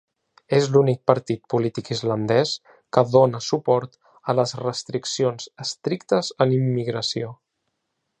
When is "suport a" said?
3.49-4.35